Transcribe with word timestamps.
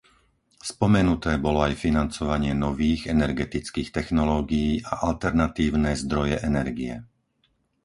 Spomenuté 0.71 1.31
bolo 1.45 1.59
aj 1.67 1.73
financovanie 1.85 2.53
nových 2.65 3.01
energetických 3.15 3.89
technológií 3.97 4.71
a 4.91 5.05
alternatívne 5.13 5.91
zdroje 6.03 6.35
energie. 6.51 6.93